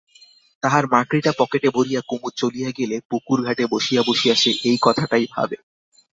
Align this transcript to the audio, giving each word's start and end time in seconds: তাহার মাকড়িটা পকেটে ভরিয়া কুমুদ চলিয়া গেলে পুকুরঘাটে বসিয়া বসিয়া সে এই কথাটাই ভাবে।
তাহার 0.63 0.83
মাকড়িটা 0.87 1.31
পকেটে 1.37 1.69
ভরিয়া 1.69 2.01
কুমুদ 2.07 2.33
চলিয়া 2.37 2.69
গেলে 2.77 2.95
পুকুরঘাটে 3.09 3.63
বসিয়া 3.71 4.01
বসিয়া 4.07 4.35
সে 4.35 4.51
এই 4.63 4.77
কথাটাই 4.81 5.25
ভাবে। 5.31 5.57